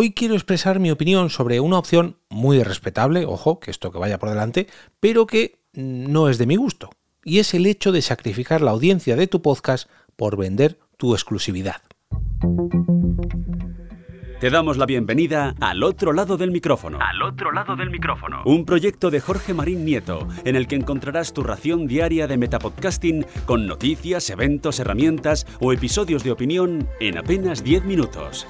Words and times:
Hoy 0.00 0.12
quiero 0.12 0.34
expresar 0.34 0.78
mi 0.78 0.92
opinión 0.92 1.28
sobre 1.28 1.58
una 1.58 1.76
opción 1.76 2.18
muy 2.30 2.62
respetable, 2.62 3.26
ojo, 3.26 3.58
que 3.58 3.72
esto 3.72 3.90
que 3.90 3.98
vaya 3.98 4.20
por 4.20 4.28
delante, 4.28 4.68
pero 5.00 5.26
que 5.26 5.58
no 5.74 6.28
es 6.28 6.38
de 6.38 6.46
mi 6.46 6.54
gusto, 6.54 6.90
y 7.24 7.40
es 7.40 7.52
el 7.52 7.66
hecho 7.66 7.90
de 7.90 8.00
sacrificar 8.00 8.60
la 8.60 8.70
audiencia 8.70 9.16
de 9.16 9.26
tu 9.26 9.42
podcast 9.42 9.90
por 10.14 10.36
vender 10.36 10.78
tu 10.98 11.14
exclusividad. 11.14 11.82
Te 14.40 14.50
damos 14.50 14.78
la 14.78 14.86
bienvenida 14.86 15.56
al 15.60 15.82
otro 15.82 16.12
lado 16.12 16.36
del 16.36 16.52
micrófono. 16.52 17.00
Al 17.00 17.20
otro 17.22 17.50
lado 17.50 17.74
del 17.74 17.90
micrófono. 17.90 18.42
Un 18.44 18.64
proyecto 18.64 19.10
de 19.10 19.18
Jorge 19.18 19.52
Marín 19.52 19.84
Nieto, 19.84 20.28
en 20.44 20.54
el 20.54 20.68
que 20.68 20.76
encontrarás 20.76 21.32
tu 21.34 21.42
ración 21.42 21.88
diaria 21.88 22.28
de 22.28 22.36
metapodcasting 22.36 23.26
con 23.46 23.66
noticias, 23.66 24.30
eventos, 24.30 24.78
herramientas 24.78 25.44
o 25.58 25.72
episodios 25.72 26.22
de 26.22 26.30
opinión 26.30 26.88
en 27.00 27.18
apenas 27.18 27.64
10 27.64 27.84
minutos. 27.84 28.46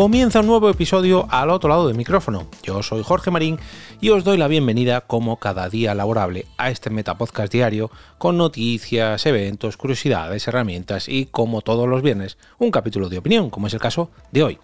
Comienza 0.00 0.40
un 0.40 0.46
nuevo 0.46 0.70
episodio 0.70 1.26
al 1.28 1.50
otro 1.50 1.68
lado 1.68 1.86
del 1.86 1.94
micrófono. 1.94 2.46
Yo 2.62 2.82
soy 2.82 3.02
Jorge 3.02 3.30
Marín 3.30 3.58
y 4.00 4.08
os 4.08 4.24
doy 4.24 4.38
la 4.38 4.48
bienvenida 4.48 5.02
como 5.02 5.36
cada 5.36 5.68
día 5.68 5.94
laborable 5.94 6.46
a 6.56 6.70
este 6.70 6.88
Metapodcast 6.88 7.52
diario 7.52 7.90
con 8.16 8.38
noticias, 8.38 9.26
eventos, 9.26 9.76
curiosidades, 9.76 10.48
herramientas 10.48 11.06
y 11.06 11.26
como 11.26 11.60
todos 11.60 11.86
los 11.86 12.00
viernes 12.00 12.38
un 12.58 12.70
capítulo 12.70 13.10
de 13.10 13.18
opinión, 13.18 13.50
como 13.50 13.66
es 13.66 13.74
el 13.74 13.80
caso 13.80 14.08
de 14.32 14.42
hoy. 14.42 14.58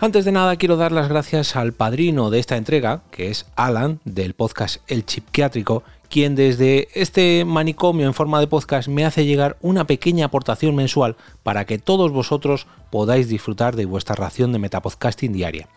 Antes 0.00 0.24
de 0.24 0.32
nada 0.32 0.56
quiero 0.56 0.76
dar 0.76 0.90
las 0.90 1.08
gracias 1.08 1.54
al 1.54 1.72
padrino 1.72 2.30
de 2.30 2.40
esta 2.40 2.56
entrega, 2.56 3.02
que 3.12 3.30
es 3.30 3.46
Alan 3.54 4.00
del 4.04 4.34
podcast 4.34 4.78
El 4.88 5.06
Chipquiátrico 5.06 5.84
quien 6.10 6.34
desde 6.34 6.88
este 6.92 7.46
manicomio 7.46 8.06
en 8.06 8.12
forma 8.12 8.38
de 8.40 8.48
podcast 8.48 8.88
me 8.88 9.06
hace 9.06 9.24
llegar 9.24 9.56
una 9.62 9.86
pequeña 9.86 10.26
aportación 10.26 10.74
mensual 10.74 11.16
para 11.42 11.64
que 11.64 11.78
todos 11.78 12.12
vosotros 12.12 12.66
podáis 12.90 13.28
disfrutar 13.28 13.76
de 13.76 13.86
vuestra 13.86 14.16
ración 14.16 14.52
de 14.52 14.58
metapodcasting 14.58 15.32
diaria. 15.32 15.70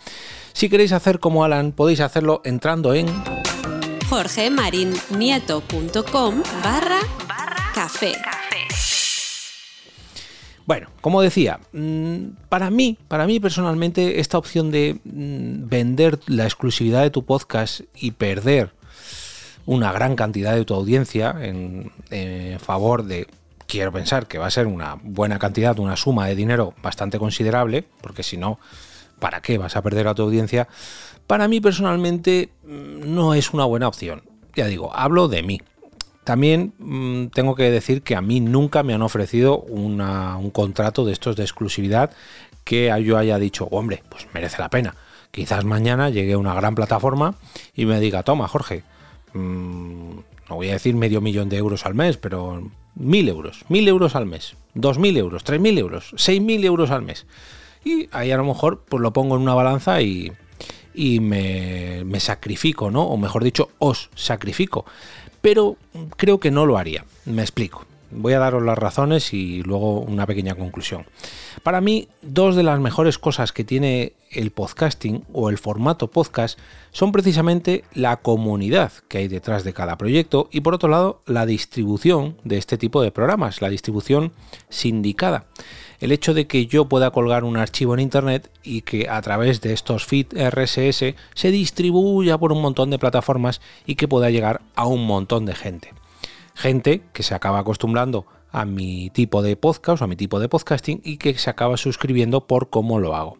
Si 0.51 0.67
queréis 0.69 0.91
hacer 0.91 1.19
como 1.19 1.45
Alan, 1.45 1.71
podéis 1.71 2.01
hacerlo 2.01 2.41
entrando 2.43 2.93
en 2.93 3.07
jorgemarinieto.com 4.09 6.43
barra 6.63 6.99
café. 7.73 8.11
Bueno, 10.65 10.87
como 11.01 11.21
decía, 11.21 11.59
mm, 11.73 12.47
para 12.49 12.69
mí, 12.69 12.97
para 13.07 13.27
mí 13.27 13.39
personalmente, 13.39 14.19
esta 14.21 14.37
opción 14.37 14.71
de 14.71 14.99
mm, 15.03 15.67
vender 15.67 16.19
la 16.27 16.45
exclusividad 16.45 17.03
de 17.03 17.09
tu 17.09 17.25
podcast 17.25 17.81
y 17.95 18.11
perder 18.11 18.71
una 19.65 19.91
gran 19.91 20.15
cantidad 20.15 20.53
de 20.53 20.65
tu 20.65 20.73
audiencia 20.73 21.35
en, 21.41 21.91
favor 22.59 23.03
de, 23.03 23.27
quiero 23.67 23.91
pensar 23.91 24.27
que 24.27 24.37
va 24.37 24.47
a 24.47 24.51
ser 24.51 24.67
una 24.67 24.97
buena 25.01 25.39
cantidad, 25.39 25.77
una 25.79 25.95
suma 25.95 26.27
de 26.27 26.35
dinero 26.35 26.73
bastante 26.81 27.19
considerable, 27.19 27.85
porque 28.01 28.23
si 28.23 28.37
no, 28.37 28.59
¿para 29.19 29.41
qué 29.41 29.57
vas 29.57 29.75
a 29.75 29.81
perder 29.81 30.07
a 30.07 30.15
tu 30.15 30.23
audiencia? 30.23 30.67
Para 31.27 31.47
mí 31.47 31.61
personalmente 31.61 32.49
mm, 32.63 33.13
no 33.13 33.33
es 33.33 33.53
una 33.53 33.65
buena 33.65 33.87
opción. 33.87 34.23
Ya 34.55 34.67
digo, 34.67 34.91
hablo 34.95 35.27
de 35.27 35.43
mí. 35.43 35.61
También 36.23 36.73
mm, 36.79 37.27
tengo 37.27 37.55
que 37.55 37.71
decir 37.71 38.01
que 38.01 38.15
a 38.15 38.21
mí 38.21 38.39
nunca 38.39 38.83
me 38.83 38.93
han 38.93 39.01
ofrecido 39.01 39.59
un 39.59 40.51
contrato 40.51 41.05
de 41.05 41.13
estos 41.13 41.35
de 41.35 41.43
exclusividad 41.43 42.11
que 42.63 42.93
yo 43.03 43.17
haya 43.17 43.37
dicho, 43.39 43.67
hombre, 43.71 44.03
pues 44.09 44.27
merece 44.33 44.61
la 44.61 44.69
pena. 44.69 44.95
Quizás 45.31 45.65
mañana 45.65 46.09
llegue 46.09 46.35
una 46.35 46.53
gran 46.53 46.75
plataforma 46.75 47.35
y 47.73 47.85
me 47.85 47.99
diga, 47.99 48.23
toma, 48.23 48.47
Jorge, 48.47 48.83
Mm, 49.33 50.19
no 50.49 50.55
voy 50.55 50.69
a 50.69 50.73
decir 50.73 50.95
medio 50.95 51.21
millón 51.21 51.49
de 51.49 51.57
euros 51.57 51.85
al 51.85 51.95
mes, 51.95 52.17
pero 52.17 52.69
mil 52.95 53.27
euros, 53.29 53.65
mil 53.69 53.87
euros 53.87 54.15
al 54.15 54.25
mes, 54.25 54.55
dos 54.73 54.99
mil 54.99 55.17
euros, 55.17 55.43
tres 55.43 55.59
mil 55.59 55.77
euros, 55.77 56.13
seis 56.15 56.41
mil 56.41 56.63
euros 56.63 56.91
al 56.91 57.01
mes. 57.01 57.25
Y 57.83 58.07
ahí 58.11 58.31
a 58.31 58.37
lo 58.37 58.45
mejor 58.45 58.83
pues 58.87 59.01
lo 59.01 59.11
pongo 59.13 59.35
en 59.35 59.41
una 59.41 59.53
balanza 59.53 60.01
y, 60.01 60.31
y 60.93 61.19
me, 61.19 62.03
me, 62.05 62.19
sacrifico, 62.19 62.91
¿no? 62.91 63.03
O 63.03 63.17
mejor 63.17 63.43
dicho, 63.43 63.69
os 63.79 64.09
sacrifico. 64.15 64.85
Pero 65.41 65.75
creo 66.15 66.39
que 66.39 66.51
no 66.51 66.65
lo 66.65 66.77
haría. 66.77 67.03
Me 67.25 67.41
explico. 67.41 67.85
Voy 68.15 68.33
a 68.33 68.39
daros 68.39 68.63
las 68.63 68.77
razones 68.77 69.33
y 69.33 69.63
luego 69.63 69.99
una 69.99 70.25
pequeña 70.25 70.55
conclusión. 70.55 71.05
Para 71.63 71.81
mí, 71.81 72.07
dos 72.21 72.55
de 72.55 72.63
las 72.63 72.79
mejores 72.79 73.17
cosas 73.17 73.51
que 73.51 73.63
tiene 73.63 74.13
el 74.31 74.51
podcasting 74.51 75.23
o 75.31 75.49
el 75.49 75.57
formato 75.57 76.09
podcast 76.09 76.57
son 76.91 77.11
precisamente 77.11 77.83
la 77.93 78.17
comunidad 78.17 78.91
que 79.07 79.19
hay 79.19 79.27
detrás 79.27 79.63
de 79.63 79.73
cada 79.73 79.97
proyecto 79.97 80.49
y 80.51 80.61
por 80.61 80.73
otro 80.73 80.89
lado 80.89 81.21
la 81.25 81.45
distribución 81.45 82.37
de 82.43 82.57
este 82.57 82.77
tipo 82.77 83.01
de 83.01 83.11
programas, 83.11 83.61
la 83.61 83.69
distribución 83.69 84.31
sindicada. 84.69 85.45
El 85.99 86.11
hecho 86.11 86.33
de 86.33 86.47
que 86.47 86.65
yo 86.65 86.85
pueda 86.85 87.11
colgar 87.11 87.43
un 87.43 87.57
archivo 87.57 87.93
en 87.93 88.01
internet 88.01 88.49
y 88.63 88.81
que 88.81 89.07
a 89.09 89.21
través 89.21 89.61
de 89.61 89.73
estos 89.73 90.05
feed 90.05 90.27
RSS 90.33 91.15
se 91.33 91.51
distribuya 91.51 92.37
por 92.37 92.51
un 92.51 92.61
montón 92.61 92.89
de 92.89 92.99
plataformas 92.99 93.61
y 93.85 93.95
que 93.95 94.07
pueda 94.07 94.29
llegar 94.29 94.61
a 94.75 94.85
un 94.85 95.05
montón 95.05 95.45
de 95.45 95.55
gente 95.55 95.91
gente 96.53 97.01
que 97.13 97.23
se 97.23 97.35
acaba 97.35 97.59
acostumbrando 97.59 98.25
a 98.51 98.65
mi 98.65 99.09
tipo 99.09 99.41
de 99.41 99.55
podcast 99.57 100.01
o 100.01 100.05
a 100.05 100.07
mi 100.07 100.15
tipo 100.15 100.39
de 100.39 100.47
podcasting 100.47 101.01
y 101.03 101.17
que 101.17 101.37
se 101.37 101.49
acaba 101.49 101.75
suscribiendo 101.77 102.47
por 102.47 102.69
cómo 102.69 102.99
lo 102.99 103.15
hago. 103.15 103.37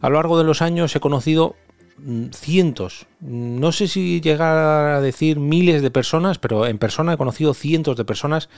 A 0.00 0.08
lo 0.08 0.16
largo 0.16 0.36
de 0.36 0.44
los 0.44 0.60
años 0.60 0.94
he 0.94 1.00
conocido 1.00 1.54
mm, 1.98 2.26
cientos, 2.32 3.06
no 3.20 3.72
sé 3.72 3.86
si 3.88 4.20
llegar 4.20 4.56
a 4.56 5.00
decir 5.00 5.38
miles 5.38 5.82
de 5.82 5.90
personas, 5.90 6.38
pero 6.38 6.66
en 6.66 6.78
persona 6.78 7.14
he 7.14 7.16
conocido 7.16 7.54
cientos 7.54 7.96
de 7.96 8.04
personas 8.04 8.48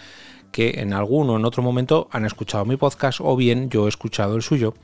que 0.50 0.80
en 0.80 0.92
algún 0.94 1.28
o 1.28 1.36
en 1.36 1.44
otro 1.44 1.62
momento 1.62 2.08
han 2.10 2.24
escuchado 2.24 2.64
mi 2.64 2.76
podcast 2.76 3.20
o 3.22 3.36
bien 3.36 3.68
yo 3.68 3.86
he 3.86 3.88
escuchado 3.88 4.36
el 4.36 4.42
suyo. 4.42 4.74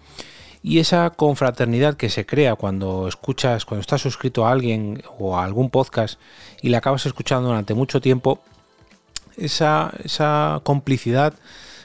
Y 0.62 0.78
esa 0.78 1.10
confraternidad 1.10 1.96
que 1.96 2.08
se 2.08 2.24
crea 2.24 2.54
cuando 2.54 3.08
escuchas, 3.08 3.64
cuando 3.64 3.80
estás 3.80 4.02
suscrito 4.02 4.46
a 4.46 4.52
alguien 4.52 5.02
o 5.18 5.36
a 5.36 5.44
algún 5.44 5.70
podcast 5.70 6.20
y 6.60 6.68
le 6.68 6.76
acabas 6.76 7.04
escuchando 7.06 7.48
durante 7.48 7.74
mucho 7.74 8.00
tiempo, 8.00 8.40
esa, 9.36 10.60
complicidad 10.64 11.34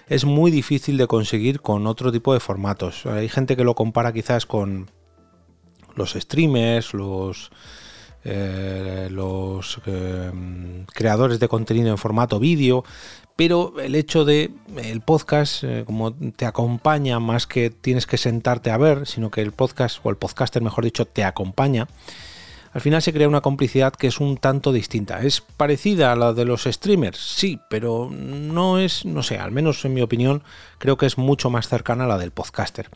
es 0.08 0.26
muy 0.26 0.52
difícil 0.52 0.98
de 0.98 1.08
conseguir 1.08 1.62
con 1.62 1.88
otro 1.88 2.12
tipo 2.12 2.34
de 2.34 2.40
formatos. 2.40 3.06
Hay 3.06 3.30
gente 3.30 3.58
que 3.58 3.64
lo 3.64 3.76
compara 3.76 4.14
quizás 4.14 4.46
con 4.46 4.90
los 5.96 6.14
streamers, 6.14 6.94
los, 6.94 7.52
eh, 8.24 9.10
los 9.12 9.82
eh, 9.86 10.32
creadores 10.94 11.40
de 11.40 11.48
contenido 11.48 11.90
en 11.90 11.98
formato 11.98 12.40
vídeo, 12.40 12.84
pero 13.38 13.80
el 13.80 13.96
hecho 13.96 14.26
de 14.26 14.52
el 14.78 15.02
podcast, 15.02 15.64
eh, 15.64 15.84
como 15.86 16.14
te 16.14 16.46
acompaña 16.46 17.20
más 17.20 17.46
que 17.46 17.70
tienes 17.70 18.08
que 18.08 18.18
sentarte 18.18 18.72
a 18.72 18.78
ver, 18.78 19.06
sino 19.06 19.30
que 19.30 19.42
el 19.42 19.52
podcast, 19.52 20.00
o 20.04 20.10
el 20.10 20.18
podcaster 20.18 20.62
mejor 20.62 20.84
dicho, 20.84 21.06
te 21.06 21.24
acompaña, 21.24 21.88
al 22.78 22.82
final 22.82 23.02
se 23.02 23.12
crea 23.12 23.28
una 23.28 23.42
complicidad 23.42 23.92
que 23.92 24.06
es 24.06 24.20
un 24.20 24.38
tanto 24.38 24.72
distinta. 24.72 25.24
¿Es 25.24 25.42
parecida 25.42 26.12
a 26.12 26.16
la 26.16 26.34
de 26.34 26.46
los 26.46 26.66
streamers? 26.66 27.18
Sí, 27.18 27.60
pero 27.72 28.08
no 28.12 28.78
es, 28.78 29.04
no 29.04 29.24
sé, 29.24 29.40
al 29.40 29.52
menos 29.52 29.84
en 29.84 29.96
mi 29.96 30.04
opinión, 30.04 30.44
creo 30.78 30.96
que 30.96 31.08
es 31.08 31.18
mucho 31.18 31.50
más 31.50 31.68
cercana 31.68 32.04
a 32.04 32.08
la 32.08 32.20
del 32.20 32.30
podcaster. 32.30 32.92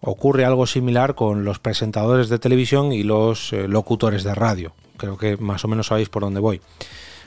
Ocurre 0.00 0.46
algo 0.46 0.66
similar 0.66 1.16
con 1.16 1.44
los 1.44 1.58
presentadores 1.58 2.30
de 2.30 2.38
televisión 2.38 2.94
y 2.94 3.02
los 3.02 3.52
eh, 3.52 3.68
locutores 3.68 4.24
de 4.24 4.34
radio. 4.34 4.72
Creo 4.96 5.18
que 5.18 5.36
más 5.36 5.66
o 5.66 5.68
menos 5.68 5.88
sabéis 5.88 6.08
por 6.08 6.22
dónde 6.22 6.40
voy. 6.40 6.62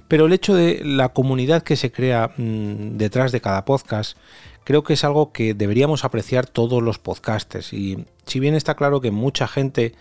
Pero 0.07 0.25
el 0.25 0.33
hecho 0.33 0.55
de 0.55 0.81
la 0.83 1.09
comunidad 1.09 1.61
que 1.61 1.75
se 1.75 1.91
crea 1.91 2.31
mm, 2.35 2.97
detrás 2.97 3.31
de 3.31 3.41
cada 3.41 3.65
podcast 3.65 4.17
creo 4.63 4.83
que 4.83 4.93
es 4.93 5.03
algo 5.03 5.31
que 5.31 5.53
deberíamos 5.53 6.05
apreciar 6.05 6.47
todos 6.47 6.81
los 6.81 6.97
podcasters. 6.97 7.71
Y 7.71 8.03
si 8.25 8.39
bien 8.39 8.55
está 8.55 8.73
claro 8.73 8.99
que 8.99 9.11
mucha 9.11 9.47
gente 9.47 9.93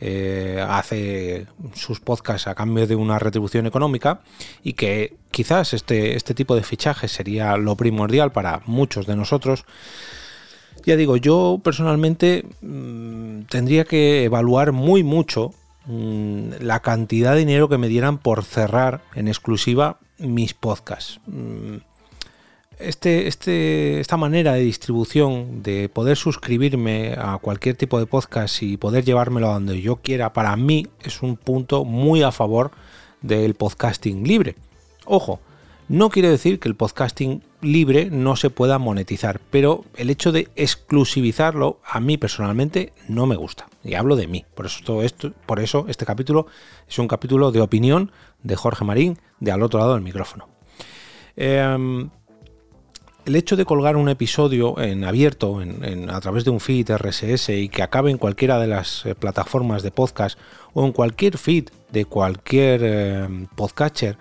eh, 0.00 0.64
hace 0.66 1.46
sus 1.74 2.00
podcasts 2.00 2.46
a 2.46 2.54
cambio 2.54 2.86
de 2.86 2.96
una 2.96 3.18
retribución 3.18 3.66
económica 3.66 4.20
y 4.62 4.72
que 4.72 5.16
quizás 5.30 5.74
este, 5.74 6.16
este 6.16 6.34
tipo 6.34 6.56
de 6.56 6.62
fichaje 6.62 7.06
sería 7.06 7.56
lo 7.56 7.76
primordial 7.76 8.32
para 8.32 8.62
muchos 8.66 9.06
de 9.06 9.16
nosotros. 9.16 9.64
Ya 10.84 10.96
digo, 10.96 11.16
yo 11.16 11.60
personalmente 11.62 12.46
mm, 12.62 13.42
tendría 13.42 13.84
que 13.84 14.24
evaluar 14.24 14.72
muy 14.72 15.02
mucho 15.02 15.52
mm, 15.84 16.52
la 16.60 16.80
cantidad 16.80 17.34
de 17.34 17.40
dinero 17.40 17.68
que 17.68 17.78
me 17.78 17.88
dieran 17.88 18.18
por 18.18 18.44
cerrar 18.44 19.02
en 19.14 19.28
exclusiva 19.28 19.98
mis 20.18 20.54
podcasts. 20.54 21.20
Mm, 21.26 21.76
este, 22.80 23.26
este, 23.26 24.00
esta 24.00 24.16
manera 24.16 24.54
de 24.54 24.60
distribución, 24.60 25.62
de 25.62 25.88
poder 25.88 26.16
suscribirme 26.16 27.14
a 27.18 27.38
cualquier 27.38 27.76
tipo 27.76 27.98
de 27.98 28.06
podcast 28.06 28.62
y 28.62 28.76
poder 28.76 29.04
llevármelo 29.04 29.50
a 29.50 29.54
donde 29.54 29.80
yo 29.80 29.96
quiera, 29.96 30.32
para 30.32 30.56
mí 30.56 30.86
es 31.02 31.22
un 31.22 31.36
punto 31.36 31.84
muy 31.84 32.22
a 32.22 32.32
favor 32.32 32.70
del 33.22 33.54
podcasting 33.54 34.26
libre. 34.26 34.56
Ojo, 35.04 35.40
no 35.88 36.08
quiere 36.08 36.30
decir 36.30 36.60
que 36.60 36.68
el 36.68 36.76
podcasting 36.76 37.42
libre 37.62 38.10
no 38.10 38.36
se 38.36 38.48
pueda 38.50 38.78
monetizar, 38.78 39.40
pero 39.50 39.84
el 39.96 40.08
hecho 40.08 40.30
de 40.30 40.48
exclusivizarlo 40.54 41.80
a 41.84 42.00
mí 42.00 42.16
personalmente 42.16 42.92
no 43.08 43.26
me 43.26 43.36
gusta. 43.36 43.66
Y 43.82 43.94
hablo 43.94 44.16
de 44.16 44.26
mí. 44.26 44.44
Por 44.54 44.66
eso, 44.66 44.80
todo 44.84 45.02
esto, 45.02 45.32
por 45.46 45.58
eso 45.58 45.86
este 45.88 46.06
capítulo 46.06 46.46
es 46.88 46.98
un 46.98 47.08
capítulo 47.08 47.50
de 47.50 47.60
opinión 47.60 48.12
de 48.42 48.56
Jorge 48.56 48.84
Marín 48.84 49.18
de 49.40 49.52
al 49.52 49.62
otro 49.62 49.80
lado 49.80 49.94
del 49.94 50.02
micrófono. 50.02 50.48
Em, 51.36 52.10
el 53.26 53.36
hecho 53.36 53.56
de 53.56 53.64
colgar 53.64 53.96
un 53.96 54.08
episodio 54.08 54.78
en 54.80 55.04
abierto 55.04 55.60
en, 55.62 56.10
a 56.10 56.20
través 56.20 56.44
de 56.44 56.50
un 56.50 56.60
feed 56.60 56.90
RSS 56.90 57.50
y 57.50 57.68
que 57.68 57.82
acabe 57.82 58.10
en 58.10 58.18
cualquiera 58.18 58.58
de 58.58 58.66
las 58.66 59.04
eh, 59.06 59.14
plataformas 59.14 59.82
de 59.82 59.90
podcast 59.90 60.38
o 60.72 60.84
en 60.84 60.92
cualquier 60.92 61.38
feed 61.38 61.68
de 61.90 62.04
cualquier 62.04 62.80
eh, 62.82 63.46
podcatcher, 63.56 64.16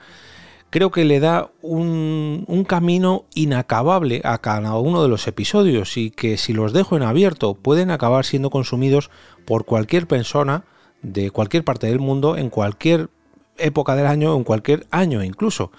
creo 0.70 0.92
que 0.92 1.06
le 1.06 1.20
da 1.20 1.50
un, 1.62 2.46
un, 2.48 2.64
camino 2.64 3.26
inacabable 3.34 4.22
a 4.24 4.38
cada 4.40 4.76
uno 4.78 5.02
de 5.02 5.10
los 5.10 5.28
episodios 5.28 5.98
y 5.98 6.12
que 6.12 6.38
si 6.38 6.54
los 6.54 6.74
dejo 6.74 6.98
en 6.98 7.04
abierto 7.04 7.54
pueden 7.56 7.92
acabar 7.92 8.26
siendo 8.26 8.50
consumidos 8.50 9.10
por 9.46 9.66
cualquier 9.66 10.08
persona 10.08 10.66
de 11.02 11.32
cualquier 11.32 11.64
parte 11.64 11.88
del 11.88 12.00
mundo 12.00 12.38
en 12.38 12.50
cualquier 12.50 13.10
época 13.58 13.96
del 13.96 14.08
año, 14.08 14.36
en 14.36 14.44
cualquier 14.44 14.88
año 14.92 15.24
incluso. 15.24 15.72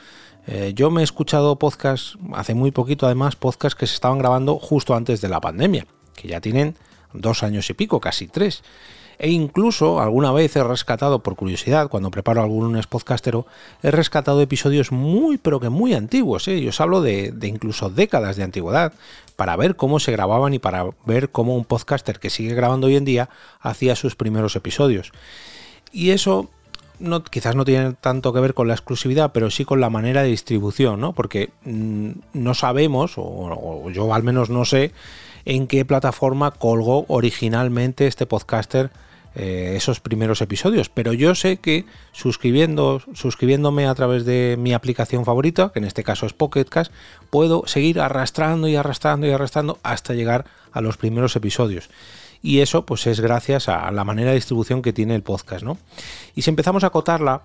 Eh, 0.46 0.72
yo 0.74 0.90
me 0.90 1.02
he 1.02 1.04
escuchado 1.04 1.56
podcasts, 1.56 2.18
hace 2.32 2.54
muy 2.54 2.70
poquito 2.70 3.06
además, 3.06 3.36
podcasts 3.36 3.78
que 3.78 3.86
se 3.86 3.94
estaban 3.94 4.18
grabando 4.18 4.58
justo 4.58 4.94
antes 4.94 5.20
de 5.20 5.28
la 5.28 5.40
pandemia, 5.40 5.86
que 6.14 6.28
ya 6.28 6.40
tienen 6.40 6.76
dos 7.12 7.42
años 7.42 7.68
y 7.70 7.74
pico, 7.74 8.00
casi 8.00 8.26
tres. 8.26 8.62
E 9.18 9.28
incluso 9.28 10.00
alguna 10.00 10.32
vez 10.32 10.56
he 10.56 10.64
rescatado, 10.64 11.22
por 11.22 11.36
curiosidad, 11.36 11.90
cuando 11.90 12.10
preparo 12.10 12.40
algún 12.40 12.80
podcastero, 12.88 13.46
he 13.82 13.90
rescatado 13.90 14.40
episodios 14.40 14.92
muy, 14.92 15.36
pero 15.36 15.60
que 15.60 15.68
muy 15.68 15.92
antiguos. 15.92 16.48
¿eh? 16.48 16.58
Yo 16.62 16.70
os 16.70 16.80
hablo 16.80 17.02
de, 17.02 17.30
de 17.30 17.46
incluso 17.46 17.90
décadas 17.90 18.36
de 18.36 18.44
antigüedad, 18.44 18.94
para 19.36 19.56
ver 19.56 19.76
cómo 19.76 20.00
se 20.00 20.12
grababan 20.12 20.54
y 20.54 20.58
para 20.58 20.86
ver 21.04 21.30
cómo 21.30 21.54
un 21.54 21.66
podcaster 21.66 22.18
que 22.18 22.30
sigue 22.30 22.54
grabando 22.54 22.86
hoy 22.86 22.96
en 22.96 23.04
día 23.04 23.28
hacía 23.60 23.94
sus 23.94 24.16
primeros 24.16 24.56
episodios. 24.56 25.12
Y 25.92 26.10
eso 26.10 26.48
no, 27.00 27.24
quizás 27.24 27.56
no 27.56 27.64
tiene 27.64 27.94
tanto 27.94 28.32
que 28.32 28.40
ver 28.40 28.54
con 28.54 28.68
la 28.68 28.74
exclusividad, 28.74 29.32
pero 29.32 29.50
sí 29.50 29.64
con 29.64 29.80
la 29.80 29.90
manera 29.90 30.22
de 30.22 30.28
distribución, 30.28 31.00
¿no? 31.00 31.12
Porque 31.12 31.50
mm, 31.64 32.10
no 32.34 32.54
sabemos, 32.54 33.14
o, 33.16 33.90
yo 33.90 34.14
al 34.14 34.22
menos 34.22 34.50
no 34.50 34.64
sé, 34.64 34.92
en 35.44 35.66
qué 35.66 35.84
plataforma 35.84 36.52
colgó 36.52 37.06
originalmente 37.08 38.06
este 38.06 38.26
podcaster 38.26 38.90
eh, 39.34 39.74
esos 39.76 40.00
primeros 40.00 40.42
episodios. 40.42 40.88
Pero 40.88 41.12
yo 41.12 41.34
sé 41.34 41.56
que 41.56 41.86
suscribiendo, 42.12 43.02
suscribiéndome 43.14 43.86
a 43.86 43.94
través 43.94 44.24
de 44.24 44.56
mi 44.58 44.74
aplicación 44.74 45.24
favorita, 45.24 45.70
que 45.72 45.78
en 45.78 45.86
este 45.86 46.04
caso 46.04 46.26
es 46.26 46.34
Pocketcast, 46.34 46.92
puedo 47.30 47.66
seguir 47.66 48.00
arrastrando 48.00 48.68
y 48.68 48.76
arrastrando 48.76 49.26
y 49.26 49.30
arrastrando 49.30 49.78
hasta 49.82 50.14
llegar 50.14 50.44
a 50.72 50.80
los 50.80 50.96
primeros 50.96 51.34
episodios 51.36 51.88
y 52.42 52.60
eso 52.60 52.86
pues 52.86 53.06
es 53.06 53.20
gracias 53.20 53.68
a 53.68 53.90
la 53.90 54.04
manera 54.04 54.30
de 54.30 54.36
distribución 54.36 54.82
que 54.82 54.92
tiene 54.92 55.14
el 55.14 55.22
podcast, 55.22 55.64
¿no? 55.64 55.78
Y 56.34 56.42
si 56.42 56.50
empezamos 56.50 56.84
a 56.84 56.88
acotarla, 56.88 57.42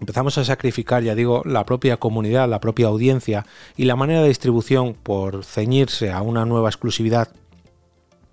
empezamos 0.00 0.36
a 0.38 0.44
sacrificar, 0.44 1.02
ya 1.02 1.14
digo, 1.14 1.42
la 1.44 1.64
propia 1.64 1.98
comunidad, 1.98 2.48
la 2.48 2.60
propia 2.60 2.86
audiencia 2.86 3.46
y 3.76 3.84
la 3.84 3.96
manera 3.96 4.22
de 4.22 4.28
distribución 4.28 4.94
por 4.94 5.44
ceñirse 5.44 6.10
a 6.10 6.22
una 6.22 6.44
nueva 6.46 6.68
exclusividad. 6.68 7.28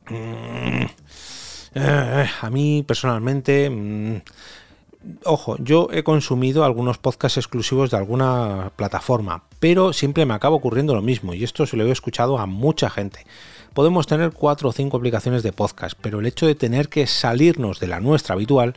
Mm, 0.09 0.85
eh, 1.75 2.25
a 2.41 2.49
mí 2.49 2.83
personalmente, 2.87 3.69
mm, 3.69 4.21
ojo, 5.23 5.57
yo 5.59 5.89
he 5.91 6.03
consumido 6.03 6.63
algunos 6.63 6.97
podcasts 6.97 7.37
exclusivos 7.37 7.91
de 7.91 7.97
alguna 7.97 8.71
plataforma, 8.75 9.43
pero 9.59 9.93
siempre 9.93 10.25
me 10.25 10.33
acaba 10.33 10.55
ocurriendo 10.55 10.95
lo 10.95 11.01
mismo 11.01 11.33
y 11.33 11.43
esto 11.43 11.65
se 11.65 11.77
lo 11.77 11.85
he 11.85 11.91
escuchado 11.91 12.37
a 12.37 12.45
mucha 12.45 12.89
gente 12.89 13.25
podemos 13.77 14.07
tener 14.07 14.31
cuatro 14.31 14.69
o 14.69 14.71
cinco 14.71 14.97
aplicaciones 14.97 15.43
de 15.43 15.53
podcast, 15.53 15.95
pero 16.01 16.19
el 16.19 16.25
hecho 16.25 16.47
de 16.47 16.55
tener 16.55 16.89
que 16.89 17.05
salirnos 17.05 17.79
de 17.79 17.85
la 17.85 17.99
nuestra 17.99 18.33
habitual 18.33 18.73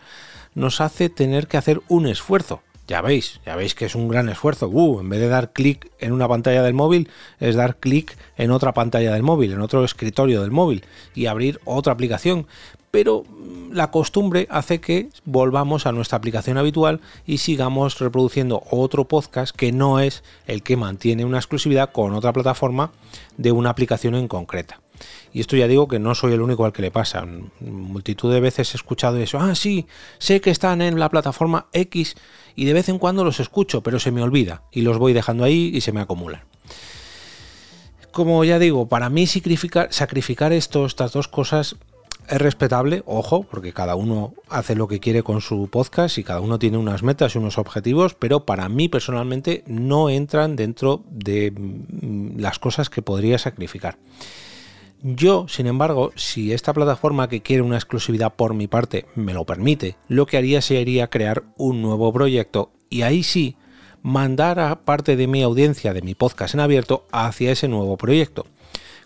nos 0.55 0.83
hace 0.83 1.09
tener 1.09 1.47
que 1.47 1.57
hacer 1.57 1.81
un 1.89 2.07
esfuerzo. 2.07 2.63
Ya 2.87 3.01
veis, 3.01 3.41
ya 3.47 3.57
veis 3.57 3.75
que 3.75 3.87
es 3.87 3.95
un 3.95 4.09
gran 4.09 4.29
esfuerzo. 4.29 4.69
Uh, 4.69 5.01
en 5.01 5.09
vez 5.09 5.21
de 5.21 5.29
dar 5.29 5.55
clic 5.55 5.91
en 6.01 6.13
una 6.13 6.29
pantalla 6.29 6.63
del 6.63 6.75
móvil, 6.75 7.09
es 7.39 7.57
dar 7.57 7.77
clic 7.77 8.15
en 8.37 8.51
otra 8.51 8.75
pantalla 8.75 9.15
del 9.15 9.23
móvil, 9.23 9.53
en 9.53 9.63
otro 9.63 9.85
escritorio 9.85 10.43
del 10.43 10.51
móvil 10.51 10.85
y 11.15 11.25
abrir 11.25 11.61
otra 11.65 11.95
aplicación. 11.95 12.47
Pero 12.91 13.23
mm, 13.23 13.73
la 13.73 13.91
costumbre 13.91 14.47
hace 14.51 14.81
que 14.81 15.09
volvamos 15.25 15.87
a 15.87 15.93
nuestra 15.93 16.19
aplicación 16.19 16.59
habitual 16.59 17.01
y 17.27 17.39
sigamos 17.39 17.99
reproduciendo 17.99 18.63
otro 18.71 19.07
podcast 19.07 19.55
que 19.55 19.73
no 19.73 20.01
es 20.01 20.23
el 20.47 20.63
que 20.63 20.77
mantiene 20.77 21.25
una 21.25 21.39
exclusividad 21.39 21.93
con 21.93 22.15
otra 22.15 22.33
plataforma 22.33 22.93
de 23.37 23.53
una 23.53 23.71
aplicación 23.71 24.15
en 24.15 24.29
concreta. 24.29 24.81
Y 25.33 25.41
esto 25.41 25.57
ya 25.57 25.69
digo 25.69 25.89
que 25.89 25.99
no 25.99 26.15
soy 26.15 26.33
el 26.33 26.41
único 26.41 26.65
al 26.65 26.73
que 26.73 26.83
le 26.83 26.91
pasa. 26.91 27.25
Multitud 27.61 28.33
de 28.33 28.41
veces 28.41 28.75
he 28.75 28.77
escuchado 28.77 29.17
eso. 29.19 29.39
Ah, 29.39 29.55
sí, 29.55 29.87
sé 30.19 30.41
que 30.41 30.51
están 30.51 30.83
en 30.83 30.99
la 30.99 31.09
plataforma 31.09 31.67
X 31.73 32.17
y 32.57 32.65
de 32.65 32.73
vez 32.73 32.89
en 32.89 32.99
cuando 32.99 33.25
los 33.25 33.41
escucho, 33.41 33.83
pero 33.83 33.99
se 33.99 34.11
me 34.11 34.23
olvida 34.23 34.63
y 34.73 34.83
los 34.83 34.99
voy 34.99 35.13
dejando 35.13 35.45
ahí 35.45 35.71
y 35.73 35.81
se 35.81 35.93
me 35.93 36.01
acumulan. 36.01 36.43
Como 38.13 38.43
ya 38.45 38.59
digo, 38.59 38.89
para 38.89 39.09
mí 39.09 39.27
sacrificar, 39.27 39.93
sacrificar 39.93 40.53
esto, 40.53 40.85
estas 40.85 41.13
dos 41.13 41.29
cosas 41.29 41.77
es 42.31 42.41
respetable, 42.41 43.03
ojo, 43.07 43.43
porque 43.43 43.73
cada 43.73 43.97
uno 43.97 44.35
hace 44.49 44.77
lo 44.77 44.87
que 44.87 45.01
quiere 45.01 45.23
con 45.23 45.41
su 45.41 45.69
podcast 45.69 46.17
y 46.17 46.25
cada 46.25 46.41
uno 46.41 46.59
tiene 46.59 46.79
unas 46.79 47.03
metas 47.03 47.35
y 47.35 47.39
unos 47.39 47.59
objetivos, 47.59 48.15
pero 48.15 48.47
para 48.47 48.69
mí 48.69 48.89
personalmente 48.89 49.65
no 49.67 50.09
entran 50.09 50.55
dentro 50.55 51.03
de 51.11 51.51
mm, 51.51 52.39
las 52.39 52.59
cosas 52.59 52.89
que 52.89 53.03
podría 53.03 53.39
sacrificar. 53.39 53.99
Yo, 55.03 55.47
sin 55.49 55.67
embargo, 55.67 56.13
si 56.15 56.53
esta 56.53 56.73
plataforma 56.73 57.29
que 57.29 57.43
quiere 57.43 57.63
una 57.63 57.77
exclusividad 57.77 58.35
por 58.35 58.55
mi 58.55 58.69
parte 58.69 59.07
me 59.15 59.35
lo 59.35 59.45
permite, 59.45 59.97
lo 60.09 60.27
que 60.27 60.37
haría 60.37 60.61
sería 60.63 61.09
crear 61.09 61.43
un 61.57 61.83
nuevo 61.83 62.13
proyecto 62.13 62.71
y 62.91 63.03
ahí 63.03 63.23
sí 63.23 63.57
mandar 64.03 64.61
a 64.61 64.85
parte 64.85 65.17
de 65.17 65.27
mi 65.27 65.43
audiencia 65.43 65.93
de 65.95 66.03
mi 66.03 66.15
podcast 66.15 66.55
en 66.55 66.61
abierto 66.61 67.07
hacia 67.13 67.51
ese 67.51 67.67
nuevo 67.67 67.97
proyecto. 67.97 68.47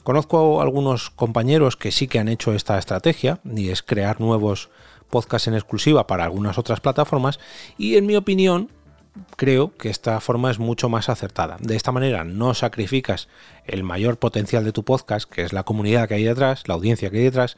Conozco 0.04 0.60
algunos 0.60 1.08
compañeros 1.08 1.76
que 1.76 1.90
sí 1.90 2.08
que 2.08 2.18
han 2.18 2.28
hecho 2.28 2.52
esta 2.52 2.78
estrategia 2.78 3.40
y 3.44 3.70
es 3.70 3.82
crear 3.82 4.20
nuevos 4.20 4.68
podcasts 5.08 5.48
en 5.48 5.54
exclusiva 5.54 6.06
para 6.06 6.24
algunas 6.24 6.58
otras 6.58 6.80
plataformas 6.80 7.40
y 7.78 7.96
en 7.96 8.06
mi 8.06 8.14
opinión 8.14 8.70
creo 9.36 9.74
que 9.76 9.88
esta 9.88 10.20
forma 10.20 10.50
es 10.50 10.58
mucho 10.58 10.90
más 10.90 11.08
acertada. 11.08 11.56
De 11.60 11.74
esta 11.74 11.90
manera 11.90 12.22
no 12.22 12.52
sacrificas 12.52 13.28
el 13.64 13.82
mayor 13.82 14.18
potencial 14.18 14.62
de 14.64 14.72
tu 14.72 14.84
podcast, 14.84 15.28
que 15.28 15.42
es 15.42 15.54
la 15.54 15.62
comunidad 15.62 16.06
que 16.06 16.14
hay 16.14 16.24
detrás, 16.24 16.68
la 16.68 16.74
audiencia 16.74 17.10
que 17.10 17.18
hay 17.18 17.24
detrás, 17.24 17.56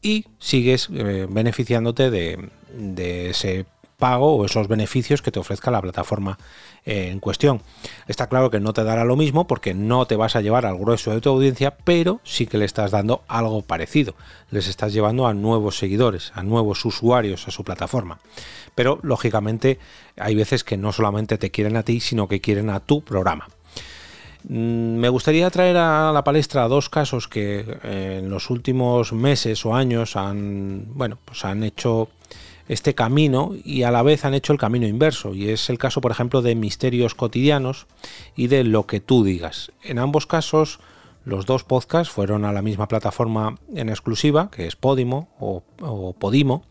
y 0.00 0.24
sigues 0.38 0.88
eh, 0.94 1.26
beneficiándote 1.28 2.10
de, 2.10 2.48
de 2.72 3.30
ese 3.30 3.66
pago 4.02 4.34
o 4.34 4.44
esos 4.44 4.66
beneficios 4.66 5.22
que 5.22 5.30
te 5.30 5.38
ofrezca 5.38 5.70
la 5.70 5.80
plataforma 5.80 6.36
eh, 6.84 7.10
en 7.12 7.20
cuestión. 7.20 7.62
Está 8.08 8.26
claro 8.26 8.50
que 8.50 8.58
no 8.58 8.72
te 8.72 8.82
dará 8.82 9.04
lo 9.04 9.14
mismo 9.14 9.46
porque 9.46 9.74
no 9.74 10.06
te 10.06 10.16
vas 10.16 10.34
a 10.34 10.40
llevar 10.40 10.66
al 10.66 10.76
grueso 10.76 11.12
de 11.12 11.20
tu 11.20 11.28
audiencia, 11.28 11.76
pero 11.84 12.20
sí 12.24 12.48
que 12.48 12.58
le 12.58 12.64
estás 12.64 12.90
dando 12.90 13.22
algo 13.28 13.62
parecido. 13.62 14.16
Les 14.50 14.66
estás 14.66 14.92
llevando 14.92 15.28
a 15.28 15.34
nuevos 15.34 15.78
seguidores, 15.78 16.32
a 16.34 16.42
nuevos 16.42 16.84
usuarios 16.84 17.46
a 17.46 17.52
su 17.52 17.62
plataforma. 17.62 18.18
Pero 18.74 18.98
lógicamente 19.04 19.78
hay 20.16 20.34
veces 20.34 20.64
que 20.64 20.76
no 20.76 20.90
solamente 20.90 21.38
te 21.38 21.52
quieren 21.52 21.76
a 21.76 21.84
ti, 21.84 22.00
sino 22.00 22.26
que 22.26 22.40
quieren 22.40 22.70
a 22.70 22.80
tu 22.80 23.02
programa. 23.02 23.46
Mm, 24.48 24.96
me 24.96 25.10
gustaría 25.10 25.48
traer 25.50 25.76
a 25.76 26.10
la 26.10 26.24
palestra 26.24 26.66
dos 26.66 26.88
casos 26.88 27.28
que 27.28 27.78
eh, 27.84 28.18
en 28.20 28.30
los 28.30 28.50
últimos 28.50 29.12
meses 29.12 29.64
o 29.64 29.76
años 29.76 30.16
han, 30.16 30.86
bueno, 30.88 31.18
pues 31.24 31.44
han 31.44 31.62
hecho 31.62 32.08
este 32.68 32.94
camino 32.94 33.52
y 33.64 33.82
a 33.82 33.90
la 33.90 34.02
vez 34.02 34.24
han 34.24 34.34
hecho 34.34 34.52
el 34.52 34.58
camino 34.58 34.86
inverso. 34.86 35.34
Y 35.34 35.48
es 35.48 35.70
el 35.70 35.78
caso, 35.78 36.00
por 36.00 36.10
ejemplo, 36.10 36.42
de 36.42 36.54
Misterios 36.54 37.14
Cotidianos 37.14 37.86
y 38.36 38.46
de 38.46 38.64
Lo 38.64 38.86
que 38.86 39.00
tú 39.00 39.24
digas. 39.24 39.72
En 39.82 39.98
ambos 39.98 40.26
casos, 40.26 40.80
los 41.24 41.46
dos 41.46 41.64
podcasts 41.64 42.12
fueron 42.12 42.44
a 42.44 42.52
la 42.52 42.62
misma 42.62 42.88
plataforma 42.88 43.56
en 43.74 43.88
exclusiva, 43.88 44.50
que 44.50 44.66
es 44.66 44.76
Podimo 44.76 45.28
o, 45.38 46.14
Podimo. 46.18 46.64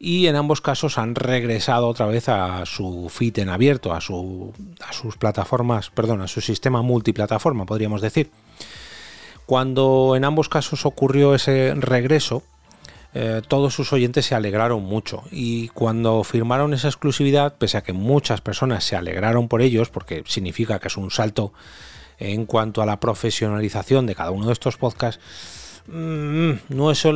Y 0.00 0.28
en 0.28 0.36
ambos 0.36 0.60
casos 0.60 0.96
han 0.96 1.16
regresado 1.16 1.88
otra 1.88 2.06
vez 2.06 2.28
a 2.28 2.64
su 2.66 3.08
feed 3.08 3.38
en 3.40 3.48
abierto, 3.48 3.92
a, 3.92 3.96
a 3.98 4.92
sus 4.92 5.16
plataformas, 5.18 5.90
perdón, 5.90 6.20
a 6.20 6.28
su 6.28 6.40
sistema 6.40 6.82
multiplataforma, 6.82 7.66
podríamos 7.66 8.00
decir. 8.00 8.30
Cuando 9.44 10.14
en 10.14 10.24
ambos 10.24 10.48
casos 10.48 10.86
ocurrió 10.86 11.34
ese 11.34 11.74
regreso, 11.74 12.42
eh, 13.14 13.40
todos 13.46 13.74
sus 13.74 13.92
oyentes 13.92 14.26
se 14.26 14.34
alegraron 14.34 14.82
mucho 14.82 15.24
y 15.30 15.68
cuando 15.68 16.22
firmaron 16.24 16.74
esa 16.74 16.88
exclusividad, 16.88 17.54
pese 17.56 17.78
a 17.78 17.82
que 17.82 17.92
muchas 17.92 18.40
personas 18.40 18.84
se 18.84 18.96
alegraron 18.96 19.48
por 19.48 19.62
ellos, 19.62 19.88
porque 19.88 20.22
significa 20.26 20.78
que 20.78 20.88
es 20.88 20.96
un 20.96 21.10
salto 21.10 21.52
en 22.18 22.46
cuanto 22.46 22.82
a 22.82 22.86
la 22.86 23.00
profesionalización 23.00 24.06
de 24.06 24.14
cada 24.14 24.30
uno 24.30 24.46
de 24.46 24.52
estos 24.52 24.76
podcasts, 24.76 25.22
mm, 25.86 26.52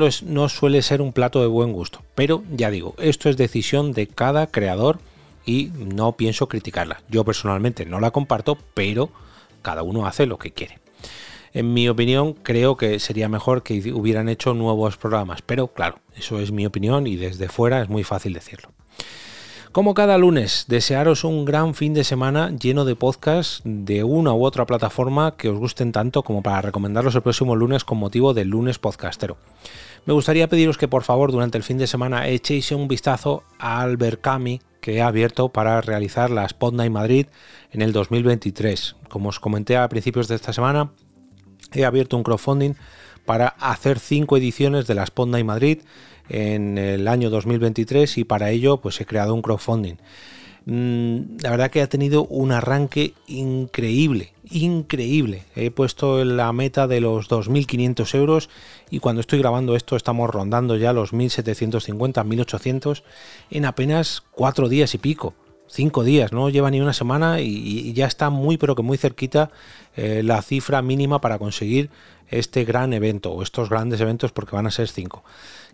es, 0.07 0.23
no 0.23 0.49
suele 0.49 0.83
ser 0.83 1.03
un 1.03 1.13
plato 1.13 1.41
de 1.41 1.47
buen 1.47 1.73
gusto. 1.73 2.03
Pero 2.15 2.43
ya 2.51 2.71
digo, 2.71 2.95
esto 2.99 3.29
es 3.29 3.37
decisión 3.37 3.93
de 3.93 4.07
cada 4.07 4.47
creador 4.47 4.99
y 5.45 5.71
no 5.75 6.13
pienso 6.13 6.49
criticarla. 6.49 7.03
Yo 7.09 7.25
personalmente 7.25 7.85
no 7.85 8.01
la 8.01 8.13
comparto, 8.13 8.57
pero 8.75 9.11
cada 9.61 9.83
uno 9.83 10.07
hace 10.07 10.27
lo 10.27 10.39
que 10.39 10.53
quiere. 10.53 10.82
En 11.55 11.75
mi 11.75 11.89
opinión, 11.89 12.33
creo 12.33 12.77
que 12.77 12.99
sería 12.99 13.29
mejor 13.29 13.63
que 13.63 13.93
hubieran 13.93 14.29
hecho 14.29 14.55
nuevos 14.55 14.97
programas, 14.97 15.43
pero 15.43 15.69
claro, 15.69 15.99
eso 16.17 16.41
es 16.41 16.51
mi 16.51 16.65
opinión 16.65 17.07
y 17.07 17.17
desde 17.17 17.49
fuera 17.49 17.83
es 17.83 17.89
muy 17.89 18.05
fácil 18.05 18.33
decirlo. 18.33 18.71
Como 19.73 19.95
cada 19.95 20.19
lunes, 20.19 20.67
desearos 20.69 21.25
un 21.25 21.47
gran 21.47 21.75
fin 21.75 21.95
de 21.95 22.05
semana 22.05 22.51
lleno 22.51 22.85
de 22.85 22.95
podcasts 22.95 23.63
de 23.65 24.05
una 24.05 24.35
u 24.35 24.45
otra 24.45 24.67
plataforma 24.67 25.37
que 25.37 25.49
os 25.49 25.59
gusten 25.59 25.93
tanto 25.93 26.23
como 26.23 26.43
para 26.43 26.61
recomendarlos 26.61 27.15
el 27.15 27.23
próximo 27.23 27.57
lunes 27.57 27.83
con 27.83 27.97
motivo 27.97 28.35
del 28.35 28.49
lunes 28.49 28.79
podcastero. 28.79 29.39
Me 30.05 30.13
gustaría 30.13 30.49
pediros 30.49 30.77
que 30.77 30.89
por 30.89 31.05
favor 31.05 31.33
durante 31.33 31.57
el 31.57 31.65
fin 31.65 31.79
de 31.79 31.87
semana 31.87 32.29
echéis 32.29 32.71
un 32.73 32.87
vistazo 32.87 33.45
al 33.59 33.97
Berkami 33.97 34.61
que 34.83 34.97
he 34.97 35.03
abierto 35.03 35.49
para 35.51 35.81
realizar 35.81 36.31
la 36.31 36.45
Spot 36.45 36.75
Night 36.75 36.93
Madrid 36.93 37.27
en 37.71 37.81
el 37.81 37.93
2023. 37.93 38.97
Como 39.09 39.31
os 39.31 39.41
comenté 39.41 39.79
a 39.79 39.89
principios 39.89 40.29
de 40.29 40.35
esta 40.35 40.53
semana, 40.53 40.91
he 41.73 41.85
abierto 41.85 42.17
un 42.17 42.23
crowdfunding 42.23 42.75
para 43.25 43.49
hacer 43.49 43.99
cinco 43.99 44.37
ediciones 44.37 44.87
de 44.87 44.95
la 44.95 45.05
Spot 45.05 45.29
Night 45.29 45.47
Madrid 45.47 45.79
en 46.29 46.79
el 46.79 47.09
año 47.09 47.31
2023 47.31 48.19
y 48.19 48.25
para 48.25 48.51
ello 48.51 48.79
pues 48.79 49.01
he 49.01 49.07
creado 49.07 49.35
un 49.35 49.43
crowdfunding. 49.43 49.97
Mm, 50.65 51.39
la 51.43 51.51
verdad 51.51 51.71
que 51.71 51.83
ha 51.83 51.89
tenido 51.89 52.25
un 52.25 52.53
arranque 52.53 53.15
increíble, 53.27 54.33
increíble. 54.49 55.45
He 55.57 55.71
puesto 55.71 56.25
la 56.25 56.53
meta 56.53 56.87
de 56.87 57.01
los 57.01 57.29
2.500 57.29 58.15
euros 58.15 58.49
y 58.91 59.01
cuando 59.01 59.21
estoy 59.21 59.41
grabando 59.41 59.75
esto 59.75 59.97
estamos 59.97 60.31
rondando 60.31 60.77
ya 60.77 60.93
los 60.93 61.13
1.750, 61.13 62.25
1.800 62.25 63.03
en 63.51 63.65
apenas 63.65 64.23
cuatro 64.31 64.69
días 64.69 64.95
y 64.95 64.99
pico. 64.99 65.35
Cinco 65.75 66.05
días, 66.05 66.33
no 66.33 66.51
lleva 66.51 66.71
ni 66.71 66.83
una 66.83 66.93
semana 66.93 67.41
y, 67.41 67.95
ya 67.95 68.05
está 68.05 68.29
muy 68.29 68.59
pero 68.59 68.77
que 68.77 68.83
muy 68.83 68.99
cerquita 68.99 69.51
eh, 69.97 70.21
la 70.23 70.43
cifra 70.43 70.83
mínima 70.83 71.23
para 71.23 71.39
conseguir 71.39 71.89
este 72.29 72.67
gran 72.67 72.93
evento 72.93 73.33
o 73.33 73.43
estos 73.43 73.71
grandes 73.71 73.99
eventos 74.03 74.33
porque 74.33 74.55
van 74.55 74.67
a 74.67 74.71
ser 74.71 74.89
cinco. 74.89 75.25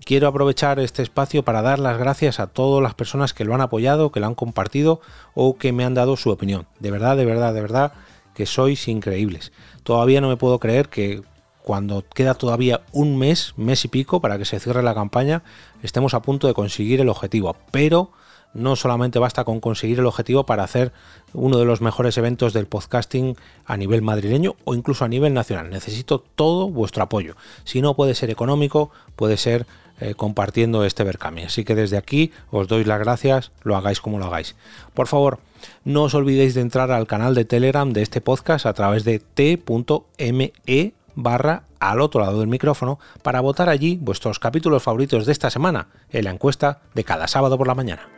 Quiero 0.05 0.29
aprovechar 0.29 0.79
este 0.79 1.03
espacio 1.03 1.43
para 1.43 1.63
dar 1.63 1.81
las 1.81 1.99
gracias 1.99 2.39
a 2.39 2.47
todas 2.47 2.81
las 2.81 2.95
personas 2.95 3.35
que 3.35 3.45
lo 3.45 3.57
han 3.57 3.61
apoyado, 3.61 4.13
que 4.13 4.21
lo 4.21 4.27
han 4.27 4.37
compartido 4.37 5.01
o 5.35 5.59
que 5.59 5.73
me 5.73 5.85
han 5.85 5.95
dado 5.95 6.17
su 6.17 6.31
opinión. 6.31 6.69
De 6.79 6.93
verdad, 6.93 7.17
de 7.17 7.25
verdad, 7.25 7.53
de 7.53 7.61
verdad 7.61 7.93
que 8.35 8.47
sois 8.47 8.87
increíbles. 8.87 9.51
Todavía 9.83 10.21
no 10.21 10.29
me 10.29 10.37
puedo 10.37 10.61
creer 10.61 10.91
que 10.91 11.23
cuando 11.65 12.05
queda 12.15 12.35
todavía 12.35 12.83
un 12.93 13.19
mes, 13.19 13.53
mes 13.57 13.85
y 13.85 13.89
pico 13.89 14.21
para 14.21 14.39
que 14.39 14.45
se 14.45 14.61
cierre 14.61 14.85
la 14.85 14.95
campaña, 14.95 15.43
estemos 15.83 16.15
a 16.15 16.23
punto 16.23 16.47
de 16.47 16.55
conseguir 16.55 17.01
el 17.01 17.09
objetivo. 17.09 17.57
Pero 17.73 18.13
no 18.55 18.77
solamente 18.77 19.19
basta 19.19 19.45
con 19.45 19.61
conseguir 19.61 19.99
el 19.99 20.07
objetivo 20.07 20.45
para 20.45 20.65
hacer 20.65 20.93
uno 21.33 21.59
de 21.59 21.65
los 21.65 21.81
mejores 21.81 22.17
eventos 22.19 22.53
del 22.53 22.67
podcasting 22.67 23.37
a 23.67 23.77
nivel 23.77 24.03
madrileño 24.03 24.57
o 24.65 24.75
incluso 24.75 25.05
a 25.05 25.09
nivel 25.09 25.35
nacional. 25.35 25.71
Necesito 25.71 26.21
todo 26.21 26.69
vuestro 26.69 27.03
apoyo. 27.03 27.37
Si 27.65 27.81
no 27.81 27.95
puede 27.95 28.15
ser 28.15 28.31
económico, 28.31 28.91
puede 29.17 29.37
ser 29.37 29.67
eh, 30.01 30.15
compartiendo 30.15 30.85
este 30.85 31.05
Berkami. 31.05 31.43
Así 31.43 31.65
que 31.65 31.75
desde 31.75 31.97
aquí 31.97 32.33
os 32.51 32.69
doy 32.69 32.85
las 32.85 33.01
gracias, 33.01 33.51
lo 33.63 33.77
hagáis 33.77 34.01
como 34.01 34.19
lo 34.19 34.27
hagáis. 34.27 34.55
Por 34.95 35.09
favor, 35.09 35.41
no 35.85 36.05
os 36.05 36.15
olvidéis 36.15 36.55
de 36.55 36.61
entrar 36.61 36.93
al 36.93 37.07
canal 37.07 37.35
de 37.35 37.45
Telegram 37.45 37.93
de 37.93 38.03
este 38.03 38.21
podcast 38.21 38.67
a 38.67 38.75
través 38.75 39.05
de 39.05 39.19
t.me 39.19 40.53
barra 41.17 41.65
al 41.81 42.01
otro 42.01 42.21
lado 42.21 42.39
del 42.39 42.49
micrófono 42.49 43.01
para 43.23 43.41
votar 43.41 43.69
allí 43.69 43.99
vuestros 44.01 44.39
capítulos 44.39 44.85
favoritos 44.85 45.27
de 45.27 45.33
esta 45.33 45.51
semana 45.51 45.89
en 46.11 46.25
la 46.25 46.31
encuesta 46.31 46.81
de 46.95 47.05
cada 47.05 47.27
sábado 47.27 47.59
por 47.59 47.67
la 47.67 47.75
mañana. 47.75 48.18